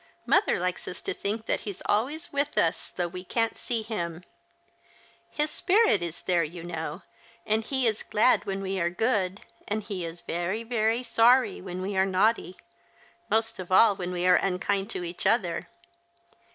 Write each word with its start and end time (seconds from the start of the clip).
Mother 0.25 0.59
likes 0.59 0.87
us 0.87 0.99
to 1.03 1.13
think 1.13 1.45
that 1.45 1.59
he's 1.59 1.83
always 1.85 2.33
with 2.33 2.57
us, 2.57 2.89
though 2.89 3.07
we 3.07 3.23
can't 3.23 3.55
see 3.55 3.83
him. 3.83 4.23
His 5.29 5.51
spirit 5.51 6.01
is 6.01 6.23
there, 6.23 6.43
you 6.43 6.63
know, 6.63 7.03
and 7.45 7.63
he 7.63 7.85
is 7.85 8.01
glad 8.01 8.45
when 8.45 8.63
we 8.63 8.79
are 8.79 8.89
good, 8.89 9.41
and 9.67 9.83
he 9.83 10.03
is 10.03 10.21
very, 10.21 10.63
very 10.63 11.03
sorry 11.03 11.61
when 11.61 11.83
we 11.83 11.95
are 11.97 12.05
naughty— 12.07 12.57
most 13.29 13.59
of 13.59 13.71
all 13.71 13.95
a^ 13.95 13.99
hen 13.99 14.11
we 14.11 14.25
are 14.25 14.37
unkind 14.37 14.89
to 14.89 15.03
each 15.03 15.27
other. 15.27 15.67